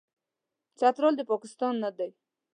چترال، 0.79 1.15
پاکستان 1.31 1.73
نه 1.83 1.89
دی. 1.97 2.09